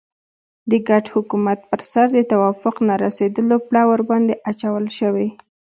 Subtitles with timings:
[0.69, 5.27] د ګډ حکومت پر سر د توافق نه رسېدلو پړه ورباندې اچول شوې.